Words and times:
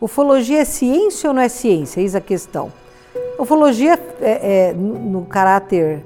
Ufologia 0.00 0.60
é 0.60 0.64
ciência 0.64 1.28
ou 1.28 1.34
não 1.34 1.42
é 1.42 1.48
ciência? 1.48 2.00
Eis 2.00 2.14
a 2.14 2.22
questão. 2.22 2.72
Ufologia, 3.38 3.98
é, 4.22 4.70
é, 4.70 4.72
no 4.72 5.26
caráter 5.26 6.02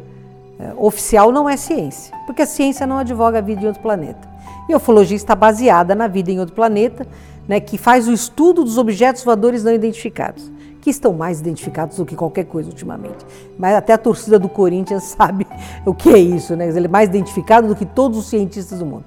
é, 0.59 0.73
oficial, 0.77 1.31
não 1.31 1.49
é 1.49 1.57
ciência, 1.57 2.13
porque 2.27 2.43
a 2.43 2.47
ciência 2.47 2.89
não 2.89 2.99
advoga 2.99 3.39
a 3.39 3.41
vida 3.41 3.63
em 3.63 3.67
outro 3.69 3.81
planeta. 3.81 4.29
E 4.69 4.73
a 4.73 4.79
ufologia 4.79 5.17
está 5.17 5.37
baseada 5.37 5.95
na 5.95 6.09
vida 6.09 6.33
em 6.33 6.41
outro 6.41 6.57
planeta, 6.57 7.07
né, 7.47 7.61
que 7.61 7.79
faz 7.79 8.09
o 8.09 8.13
estudo 8.13 8.65
dos 8.65 8.79
objetos 8.79 9.23
voadores 9.23 9.63
não 9.63 9.73
identificados, 9.73 10.51
que 10.81 10.91
estão 10.91 11.13
mais 11.13 11.39
identificados 11.39 11.97
do 11.97 12.05
que 12.05 12.17
qualquer 12.17 12.47
coisa 12.47 12.71
ultimamente. 12.71 13.25
Mas 13.57 13.77
até 13.77 13.93
a 13.93 13.99
torcida 13.99 14.41
do 14.41 14.49
Corinthians 14.49 15.05
sabe 15.17 15.47
o 15.87 15.95
que 15.95 16.11
é 16.11 16.19
isso, 16.19 16.57
né? 16.57 16.69
Ele 16.69 16.87
é 16.87 16.89
mais 16.89 17.09
identificado 17.09 17.69
do 17.69 17.77
que 17.77 17.87
todos 17.87 18.19
os 18.19 18.27
cientistas 18.27 18.81
do 18.81 18.87
mundo. 18.87 19.05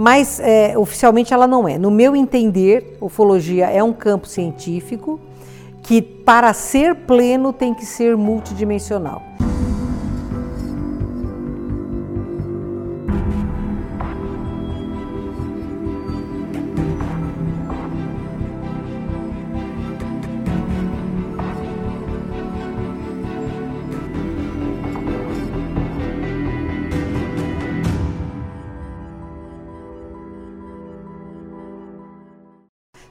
Mas 0.00 0.40
é, 0.40 0.78
oficialmente 0.78 1.34
ela 1.34 1.46
não 1.46 1.68
é. 1.68 1.76
No 1.76 1.90
meu 1.90 2.16
entender, 2.16 2.96
ufologia 3.02 3.66
é 3.66 3.84
um 3.84 3.92
campo 3.92 4.26
científico 4.26 5.20
que, 5.82 6.00
para 6.00 6.54
ser 6.54 6.94
pleno, 6.94 7.52
tem 7.52 7.74
que 7.74 7.84
ser 7.84 8.16
multidimensional. 8.16 9.22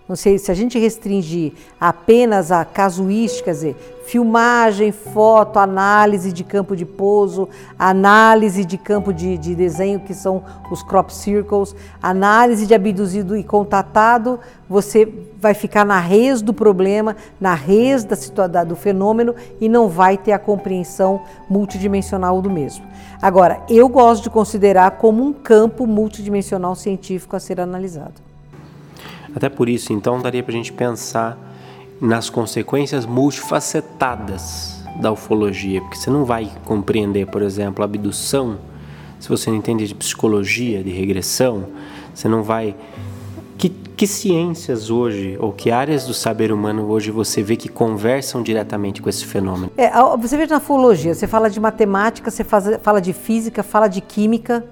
Não 0.09 0.15
sei 0.15 0.39
se 0.39 0.51
a 0.51 0.55
gente 0.55 0.79
restringir 0.79 1.53
apenas 1.79 2.51
a 2.51 2.65
casuística, 2.65 3.51
dizer, 3.51 3.75
filmagem, 4.07 4.91
foto, 4.91 5.59
análise 5.59 6.33
de 6.33 6.43
campo 6.43 6.75
de 6.75 6.83
pouso, 6.83 7.47
análise 7.77 8.65
de 8.65 8.75
campo 8.75 9.13
de, 9.13 9.37
de 9.37 9.53
desenho, 9.53 9.99
que 9.99 10.15
são 10.15 10.43
os 10.71 10.81
crop 10.81 11.13
circles, 11.13 11.75
análise 12.01 12.65
de 12.65 12.73
abduzido 12.73 13.37
e 13.37 13.43
contatado, 13.43 14.39
você 14.67 15.07
vai 15.39 15.53
ficar 15.53 15.85
na 15.85 15.99
raiz 15.99 16.41
do 16.41 16.55
problema, 16.55 17.15
na 17.39 17.53
raiz 17.53 18.03
da, 18.03 18.63
do 18.63 18.75
fenômeno 18.75 19.35
e 19.61 19.69
não 19.69 19.87
vai 19.87 20.17
ter 20.17 20.31
a 20.31 20.39
compreensão 20.39 21.21
multidimensional 21.47 22.41
do 22.41 22.49
mesmo. 22.49 22.83
Agora, 23.21 23.61
eu 23.69 23.87
gosto 23.87 24.23
de 24.23 24.31
considerar 24.31 24.89
como 24.97 25.23
um 25.23 25.31
campo 25.31 25.85
multidimensional 25.85 26.73
científico 26.73 27.35
a 27.35 27.39
ser 27.39 27.61
analisado. 27.61 28.28
Até 29.39 29.47
por 29.47 29.69
isso, 29.69 29.93
então, 29.93 30.19
daria 30.21 30.43
para 30.43 30.51
a 30.51 30.57
gente 30.57 30.73
pensar 30.73 31.37
nas 32.01 32.29
consequências 32.29 33.05
multifacetadas 33.05 34.83
da 34.99 35.13
ufologia, 35.13 35.79
porque 35.79 35.95
você 35.95 36.09
não 36.09 36.25
vai 36.25 36.51
compreender, 36.65 37.25
por 37.25 37.41
exemplo, 37.41 37.81
abdução 37.81 38.57
se 39.17 39.29
você 39.29 39.49
não 39.49 39.55
entende 39.55 39.87
de 39.87 39.95
psicologia, 39.95 40.83
de 40.83 40.89
regressão, 40.89 41.67
você 42.13 42.27
não 42.27 42.43
vai. 42.43 42.75
Que, 43.57 43.69
que 43.69 44.05
ciências 44.05 44.89
hoje, 44.89 45.37
ou 45.39 45.53
que 45.53 45.71
áreas 45.71 46.05
do 46.05 46.13
saber 46.13 46.51
humano 46.51 46.89
hoje 46.89 47.09
você 47.09 47.41
vê 47.41 47.55
que 47.55 47.69
conversam 47.69 48.43
diretamente 48.43 49.01
com 49.01 49.09
esse 49.09 49.25
fenômeno? 49.25 49.71
É, 49.77 49.89
você 50.17 50.35
vê 50.35 50.47
na 50.47 50.57
ufologia, 50.57 51.15
você 51.15 51.27
fala 51.27 51.49
de 51.49 51.61
matemática, 51.61 52.29
você 52.29 52.43
faz, 52.43 52.77
fala 52.81 52.99
de 52.99 53.13
física, 53.13 53.63
fala 53.63 53.87
de 53.87 54.01
química, 54.01 54.65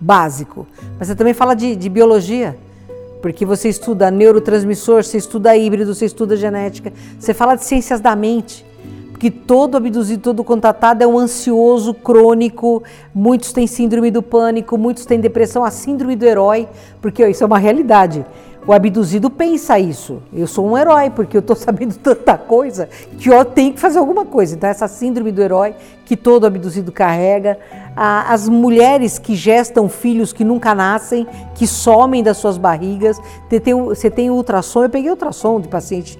básico, 0.00 0.66
mas 0.98 1.08
você 1.08 1.14
também 1.14 1.34
fala 1.34 1.54
de, 1.54 1.76
de 1.76 1.90
biologia 1.90 2.56
porque 3.26 3.44
você 3.44 3.68
estuda 3.68 4.08
neurotransmissor, 4.08 5.02
você 5.02 5.18
estuda 5.18 5.56
híbrido, 5.56 5.92
você 5.92 6.04
estuda 6.04 6.36
genética, 6.36 6.92
você 7.18 7.34
fala 7.34 7.56
de 7.56 7.64
ciências 7.64 8.00
da 8.00 8.14
mente, 8.14 8.64
porque 9.10 9.32
todo 9.32 9.76
abduzido, 9.76 10.22
todo 10.22 10.44
contatado 10.44 11.02
é 11.02 11.06
um 11.08 11.18
ansioso 11.18 11.92
crônico, 11.92 12.84
muitos 13.12 13.52
têm 13.52 13.66
síndrome 13.66 14.12
do 14.12 14.22
pânico, 14.22 14.78
muitos 14.78 15.04
têm 15.04 15.18
depressão, 15.18 15.64
a 15.64 15.72
síndrome 15.72 16.14
do 16.14 16.24
herói, 16.24 16.68
porque 17.02 17.24
ó, 17.24 17.26
isso 17.26 17.42
é 17.42 17.46
uma 17.48 17.58
realidade. 17.58 18.24
O 18.66 18.72
abduzido 18.72 19.30
pensa 19.30 19.78
isso. 19.78 20.20
Eu 20.34 20.48
sou 20.48 20.66
um 20.66 20.76
herói 20.76 21.08
porque 21.08 21.36
eu 21.36 21.40
estou 21.40 21.54
sabendo 21.56 21.94
tanta 21.94 22.36
coisa 22.36 22.88
que 23.16 23.28
eu 23.28 23.44
tenho 23.44 23.72
que 23.72 23.78
fazer 23.78 23.98
alguma 23.98 24.24
coisa. 24.24 24.56
Então, 24.56 24.68
essa 24.68 24.88
síndrome 24.88 25.30
do 25.30 25.40
herói 25.40 25.74
que 26.04 26.16
todo 26.16 26.46
abduzido 26.46 26.90
carrega, 26.90 27.58
as 27.96 28.48
mulheres 28.48 29.18
que 29.18 29.34
gestam 29.34 29.88
filhos 29.88 30.32
que 30.32 30.44
nunca 30.44 30.74
nascem, 30.74 31.26
que 31.54 31.66
somem 31.66 32.22
das 32.22 32.38
suas 32.38 32.58
barrigas. 32.58 33.20
Você 33.88 34.10
tem 34.10 34.30
ultrassom, 34.30 34.82
eu 34.82 34.90
peguei 34.90 35.10
ultrassom 35.10 35.60
de 35.60 35.68
paciente. 35.68 36.18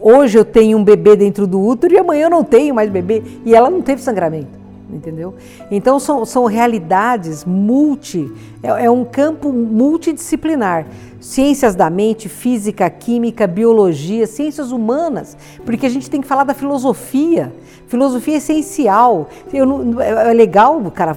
Hoje 0.00 0.38
eu 0.38 0.44
tenho 0.44 0.78
um 0.78 0.84
bebê 0.84 1.16
dentro 1.16 1.46
do 1.46 1.60
útero 1.60 1.94
e 1.94 1.98
amanhã 1.98 2.24
eu 2.24 2.30
não 2.30 2.44
tenho 2.44 2.74
mais 2.74 2.90
bebê. 2.90 3.22
E 3.44 3.54
ela 3.54 3.70
não 3.70 3.82
teve 3.82 4.02
sangramento 4.02 4.57
entendeu? 4.90 5.34
Então 5.70 5.98
são, 5.98 6.24
são 6.24 6.44
realidades 6.46 7.44
multi, 7.44 8.30
é, 8.62 8.84
é, 8.86 8.90
um 8.90 9.04
campo 9.04 9.52
multidisciplinar. 9.52 10.86
Ciências 11.20 11.74
da 11.74 11.90
mente, 11.90 12.28
física, 12.28 12.88
química, 12.88 13.46
biologia, 13.46 14.26
ciências 14.26 14.70
humanas, 14.70 15.36
porque 15.66 15.86
a 15.86 15.88
gente 15.88 16.08
tem 16.08 16.20
que 16.20 16.26
falar 16.26 16.44
da 16.44 16.54
filosofia. 16.54 17.52
Filosofia 17.88 18.34
é 18.34 18.36
essencial. 18.36 19.28
É, 19.52 20.30
é 20.30 20.32
legal 20.32 20.78
o 20.78 20.90
cara 20.90 21.16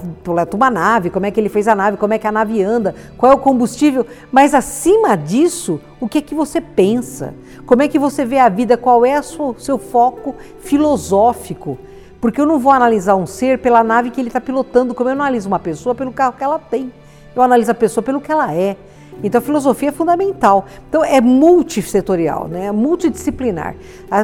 uma 0.54 0.70
nave, 0.70 1.08
como 1.08 1.26
é 1.26 1.30
que 1.30 1.38
ele 1.38 1.48
fez 1.48 1.68
a 1.68 1.74
nave, 1.74 1.96
como 1.96 2.14
é 2.14 2.18
que 2.18 2.26
a 2.26 2.32
nave 2.32 2.62
anda, 2.62 2.94
qual 3.16 3.30
é 3.30 3.34
o 3.34 3.38
combustível, 3.38 4.04
mas 4.32 4.54
acima 4.54 5.16
disso, 5.16 5.80
o 6.00 6.08
que 6.08 6.18
é 6.18 6.22
que 6.22 6.34
você 6.34 6.60
pensa? 6.60 7.34
Como 7.64 7.80
é 7.82 7.88
que 7.88 7.98
você 7.98 8.24
vê 8.24 8.38
a 8.38 8.48
vida? 8.48 8.76
Qual 8.76 9.06
é 9.06 9.20
o 9.20 9.54
seu 9.58 9.78
foco 9.78 10.34
filosófico? 10.60 11.78
Porque 12.22 12.40
eu 12.40 12.46
não 12.46 12.60
vou 12.60 12.72
analisar 12.72 13.16
um 13.16 13.26
ser 13.26 13.58
pela 13.58 13.82
nave 13.82 14.10
que 14.10 14.20
ele 14.20 14.28
está 14.28 14.40
pilotando, 14.40 14.94
como 14.94 15.10
eu 15.10 15.12
analiso 15.12 15.48
uma 15.48 15.58
pessoa 15.58 15.92
pelo 15.92 16.12
carro 16.12 16.34
que 16.34 16.44
ela 16.44 16.56
tem. 16.56 16.92
Eu 17.34 17.42
analiso 17.42 17.72
a 17.72 17.74
pessoa 17.74 18.00
pelo 18.00 18.20
que 18.20 18.30
ela 18.30 18.54
é. 18.54 18.76
Então 19.24 19.40
a 19.40 19.42
filosofia 19.42 19.88
é 19.88 19.92
fundamental. 19.92 20.64
Então 20.88 21.04
é 21.04 21.20
multissetorial, 21.20 22.46
né? 22.46 22.66
é 22.66 22.72
multidisciplinar. 22.72 23.74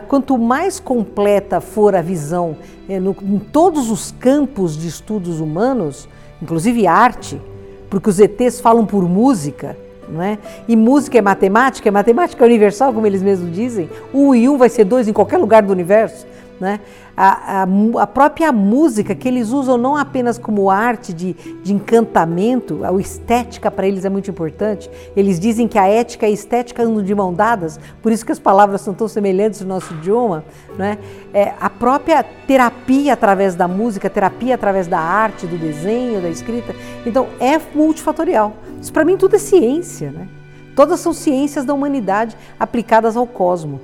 Quanto 0.07 0.39
mais 0.39 0.79
completa 0.79 1.61
for 1.61 1.97
a 1.97 2.01
visão 2.01 2.57
é, 2.89 3.01
no, 3.01 3.17
em 3.21 3.41
todos 3.41 3.91
os 3.91 4.13
campos 4.13 4.79
de 4.79 4.87
estudos 4.87 5.41
humanos, 5.41 6.09
inclusive 6.41 6.87
arte, 6.87 7.43
porque 7.91 8.09
os 8.09 8.21
ETs 8.21 8.61
falam 8.61 8.87
por 8.87 9.03
música, 9.09 9.77
não 10.09 10.23
é? 10.23 10.39
E 10.69 10.77
música 10.77 11.19
é 11.19 11.21
matemática, 11.21 11.89
é 11.89 11.91
matemática 11.91 12.45
universal, 12.45 12.95
como 12.95 13.09
eles 13.09 13.25
mesmos 13.25 13.53
dizem. 13.53 13.91
Um 14.15 14.33
e 14.37 14.49
um 14.49 14.57
vai 14.57 14.69
ser 14.69 14.85
dois 14.85 15.09
em 15.09 15.13
qualquer 15.13 15.39
lugar 15.39 15.65
do 15.65 15.73
universo. 15.73 16.29
Né? 16.61 16.81
A, 17.17 17.63
a, 17.63 18.03
a, 18.03 18.07
própria 18.07 18.51
música 18.51 19.15
que 19.15 19.29
eles 19.29 19.51
usam 19.51 19.79
não 19.79 19.97
apenas 19.97 20.39
como 20.39 20.71
arte 20.71 21.13
de, 21.13 21.35
de 21.63 21.73
encantamento, 21.73 22.81
a 22.85 22.93
estética 23.01 23.71
para 23.71 23.87
eles 23.87 24.05
é 24.05 24.09
muito 24.09 24.29
importante. 24.29 24.91
Eles 25.17 25.39
dizem 25.39 25.69
que 25.69 25.79
a 25.79 25.87
ética 25.87 26.27
e 26.27 26.31
a 26.31 26.33
estética 26.33 26.83
andam 26.83 27.03
de 27.03 27.15
mão 27.15 27.33
dadas, 27.33 27.79
por 28.03 28.11
isso 28.11 28.27
que 28.27 28.33
as 28.33 28.41
palavras 28.41 28.81
são 28.81 28.93
tão 28.93 29.07
semelhantes 29.07 29.61
no 29.61 29.69
nosso 29.69 29.95
idioma. 29.95 30.45
Né? 30.77 30.99
É, 31.33 31.55
a 31.61 31.71
própria 31.71 32.25
terapia 32.25 33.13
através 33.13 33.55
da 33.55 33.69
música, 33.69 34.11
terapia 34.11 34.57
através 34.57 34.89
da 34.89 34.99
arte, 34.99 35.47
do 35.47 35.57
desenho, 35.57 36.21
da 36.21 36.29
escrita. 36.29 36.75
Então 37.07 37.29
é 37.39 37.61
multifatorial. 37.75 38.55
Isso 38.81 38.93
para 38.93 39.05
mim 39.05 39.17
tudo 39.17 39.37
é 39.37 39.39
ciência. 39.39 40.11
Né? 40.11 40.27
Todas 40.75 40.99
são 40.99 41.13
ciências 41.13 41.65
da 41.65 41.73
humanidade 41.73 42.37
aplicadas 42.59 43.17
ao 43.17 43.27
cosmos. 43.27 43.81